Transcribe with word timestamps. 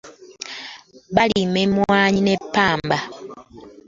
Balima 1.15 1.59
emmwanyi 1.65 2.19
ne 2.23 2.35
ppamba. 2.41 2.97